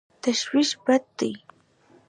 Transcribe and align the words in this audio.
تشویش 0.23 0.71
بد 0.85 1.01
دی. 1.17 1.31